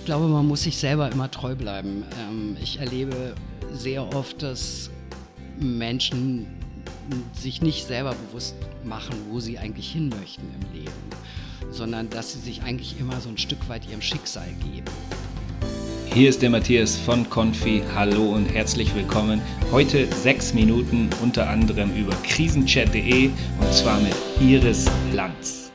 [0.00, 2.04] Ich glaube, man muss sich selber immer treu bleiben.
[2.18, 3.34] Ähm, ich erlebe
[3.70, 4.90] sehr oft, dass
[5.60, 6.46] Menschen
[7.34, 12.38] sich nicht selber bewusst machen, wo sie eigentlich hin möchten im Leben, sondern dass sie
[12.38, 14.86] sich eigentlich immer so ein Stück weit ihrem Schicksal geben.
[16.14, 17.82] Hier ist der Matthias von Confi.
[17.94, 19.42] Hallo und herzlich willkommen.
[19.70, 25.69] Heute sechs Minuten unter anderem über krisenchat.de und zwar mit Iris Lanz.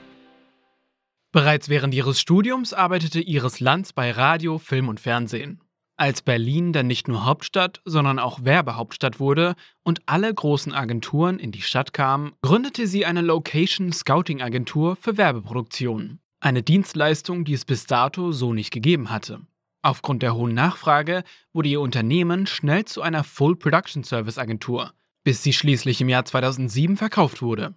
[1.36, 5.60] Bereits während ihres Studiums arbeitete Iris Lanz bei Radio, Film und Fernsehen.
[5.98, 11.52] Als Berlin dann nicht nur Hauptstadt, sondern auch Werbehauptstadt wurde und alle großen Agenturen in
[11.52, 16.22] die Stadt kamen, gründete sie eine Location Scouting Agentur für Werbeproduktionen.
[16.40, 19.42] Eine Dienstleistung, die es bis dato so nicht gegeben hatte.
[19.82, 24.94] Aufgrund der hohen Nachfrage wurde ihr Unternehmen schnell zu einer Full Production Service Agentur,
[25.26, 27.76] bis sie schließlich im Jahr 2007 verkauft wurde.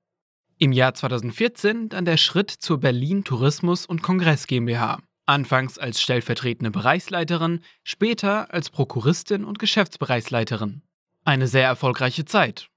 [0.58, 4.98] Im Jahr 2014 dann der Schritt zur Berlin Tourismus und Kongress GmbH,
[5.28, 10.82] anfangs als stellvertretende Bereichsleiterin, später als Prokuristin und Geschäftsbereichsleiterin.
[11.24, 12.72] Eine sehr erfolgreiche Zeit,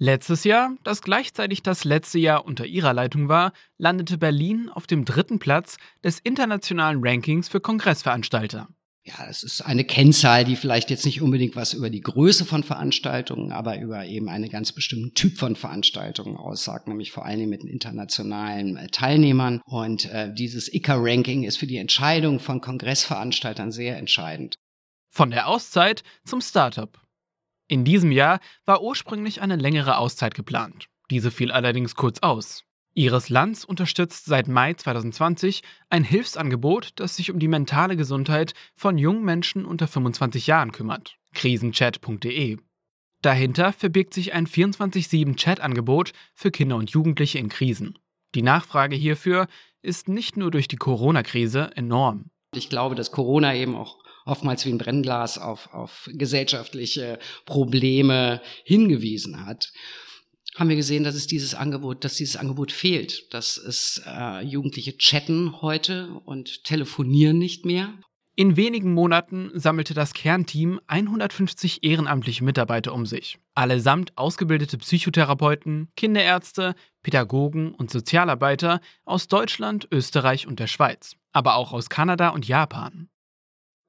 [0.00, 5.04] Letztes Jahr, das gleichzeitig das letzte Jahr unter ihrer Leitung war, landete Berlin auf dem
[5.04, 8.68] dritten Platz des internationalen Rankings für Kongressveranstalter.
[9.02, 12.62] Ja, das ist eine Kennzahl, die vielleicht jetzt nicht unbedingt was über die Größe von
[12.62, 17.64] Veranstaltungen, aber über eben einen ganz bestimmten Typ von Veranstaltungen aussagt, nämlich vor allem mit
[17.64, 19.62] internationalen äh, Teilnehmern.
[19.64, 24.56] Und äh, dieses ICA-Ranking ist für die Entscheidung von Kongressveranstaltern sehr entscheidend.
[25.10, 27.00] Von der Auszeit zum Startup.
[27.68, 30.86] In diesem Jahr war ursprünglich eine längere Auszeit geplant.
[31.10, 32.64] Diese fiel allerdings kurz aus.
[32.94, 38.98] Iris Lanz unterstützt seit Mai 2020 ein Hilfsangebot, das sich um die mentale Gesundheit von
[38.98, 41.18] jungen Menschen unter 25 Jahren kümmert.
[41.34, 42.56] krisenchat.de.
[43.20, 47.98] Dahinter verbirgt sich ein 24-7-Chat-Angebot für Kinder und Jugendliche in Krisen.
[48.34, 49.46] Die Nachfrage hierfür
[49.82, 52.30] ist nicht nur durch die Corona-Krise enorm.
[52.54, 59.46] Ich glaube, dass Corona eben auch oftmals wie ein Brennglas auf, auf gesellschaftliche Probleme hingewiesen
[59.46, 59.72] hat
[60.58, 64.98] haben wir gesehen, dass es dieses Angebot, dass dieses Angebot fehlt, dass es äh, Jugendliche
[64.98, 67.94] chatten heute und telefonieren nicht mehr.
[68.34, 76.74] In wenigen Monaten sammelte das Kernteam 150 ehrenamtliche Mitarbeiter um sich, allesamt ausgebildete Psychotherapeuten, Kinderärzte,
[77.02, 83.08] Pädagogen und Sozialarbeiter aus Deutschland, Österreich und der Schweiz, aber auch aus Kanada und Japan.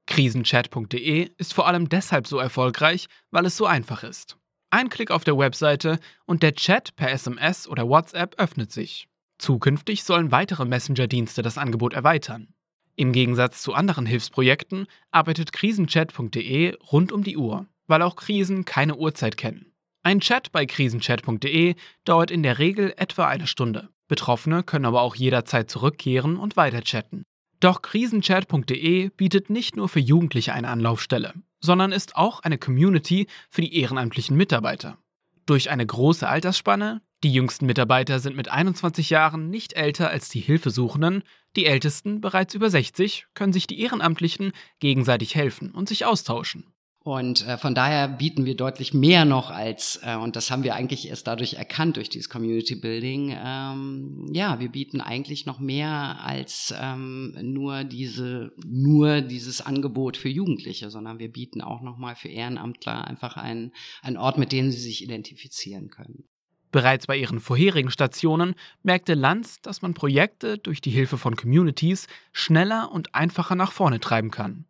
[0.09, 4.37] Krisenchat.de ist vor allem deshalb so erfolgreich, weil es so einfach ist.
[4.71, 9.07] Ein Klick auf der Webseite und der Chat per SMS oder WhatsApp öffnet sich.
[9.37, 12.53] Zukünftig sollen weitere Messenger-Dienste das Angebot erweitern.
[12.95, 18.97] Im Gegensatz zu anderen Hilfsprojekten arbeitet krisenchat.de rund um die Uhr, weil auch Krisen keine
[18.97, 19.71] Uhrzeit kennen.
[20.01, 23.89] Ein Chat bei krisenchat.de dauert in der Regel etwa eine Stunde.
[24.07, 27.23] Betroffene können aber auch jederzeit zurückkehren und weiter chatten.
[27.59, 33.61] Doch krisenchat.de bietet nicht nur für Jugendliche eine Anlaufstelle, sondern ist auch eine Community für
[33.61, 34.97] die ehrenamtlichen Mitarbeiter.
[35.45, 40.39] Durch eine große Altersspanne, die jüngsten Mitarbeiter sind mit 21 Jahren nicht älter als die
[40.39, 41.23] Hilfesuchenden,
[41.57, 46.65] die ältesten bereits über 60, können sich die Ehrenamtlichen gegenseitig helfen und sich austauschen.
[47.01, 50.75] Und äh, von daher bieten wir deutlich mehr noch als, äh, und das haben wir
[50.75, 56.19] eigentlich erst dadurch erkannt durch dieses Community Building, ähm, ja, wir bieten eigentlich noch mehr
[56.21, 62.27] als ähm, nur diese, nur dieses Angebot für Jugendliche, sondern wir bieten auch nochmal für
[62.27, 63.71] Ehrenamtler einfach einen,
[64.01, 66.25] einen Ort, mit dem sie sich identifizieren können.
[66.71, 72.07] Bereits bei ihren vorherigen Stationen merkte Lanz, dass man Projekte durch die Hilfe von Communities
[72.33, 74.65] schneller und einfacher nach vorne treiben kann.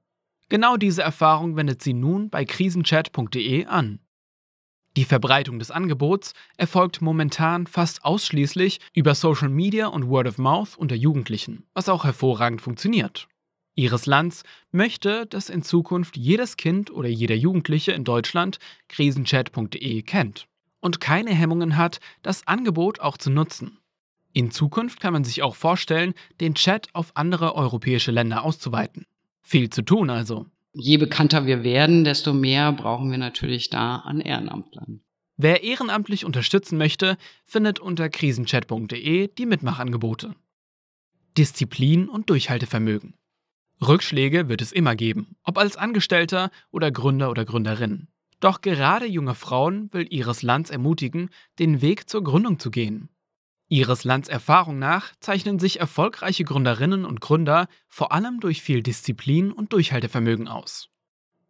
[0.50, 4.00] Genau diese Erfahrung wendet sie nun bei krisenchat.de an.
[4.98, 10.76] Die Verbreitung des Angebots erfolgt momentan fast ausschließlich über Social Media und Word of Mouth
[10.76, 13.28] unter Jugendlichen, was auch hervorragend funktioniert.
[13.76, 18.58] Iris Lanz möchte, dass in Zukunft jedes Kind oder jeder Jugendliche in Deutschland
[18.90, 20.48] krisenchat.de kennt
[20.82, 23.78] und keine Hemmungen hat, das Angebot auch zu nutzen.
[24.34, 29.06] In Zukunft kann man sich auch vorstellen, den Chat auf andere europäische Länder auszuweiten.
[29.50, 30.46] Viel zu tun also.
[30.74, 35.02] Je bekannter wir werden, desto mehr brauchen wir natürlich da an Ehrenamtlern.
[35.38, 40.36] Wer ehrenamtlich unterstützen möchte, findet unter krisenchat.de die Mitmachangebote.
[41.36, 43.16] Disziplin und Durchhaltevermögen.
[43.82, 48.08] Rückschläge wird es immer geben, ob als Angestellter oder Gründer oder Gründerin.
[48.40, 53.10] Doch gerade junge Frauen will ihres Lands ermutigen, den Weg zur Gründung zu gehen.
[53.72, 59.52] Ihres Lands Erfahrung nach zeichnen sich erfolgreiche Gründerinnen und Gründer vor allem durch viel Disziplin
[59.52, 60.90] und Durchhaltevermögen aus.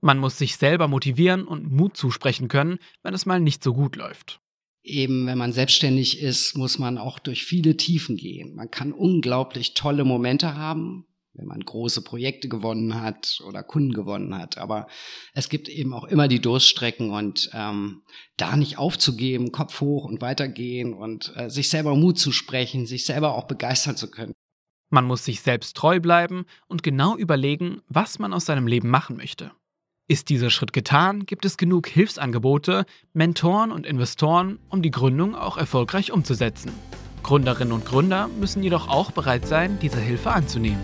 [0.01, 3.95] Man muss sich selber motivieren und Mut zusprechen können, wenn es mal nicht so gut
[3.95, 4.41] läuft.
[4.83, 8.53] Eben, wenn man selbstständig ist, muss man auch durch viele Tiefen gehen.
[8.55, 11.05] Man kann unglaublich tolle Momente haben,
[11.39, 14.57] wenn man große Projekte gewonnen hat oder Kunden gewonnen hat.
[14.57, 14.87] Aber
[15.33, 18.03] es gibt eben auch immer die Durststrecken und ähm,
[18.37, 23.05] da nicht aufzugeben, Kopf hoch und weitergehen und äh, sich selber Mut zu sprechen, sich
[23.05, 24.33] selber auch begeistern zu können.
[24.91, 29.17] Man muss sich selbst treu bleiben und genau überlegen, was man aus seinem Leben machen
[29.17, 29.51] möchte.
[30.07, 35.57] Ist dieser Schritt getan, gibt es genug Hilfsangebote, Mentoren und Investoren, um die Gründung auch
[35.57, 36.71] erfolgreich umzusetzen.
[37.21, 40.81] Gründerinnen und Gründer müssen jedoch auch bereit sein, diese Hilfe anzunehmen.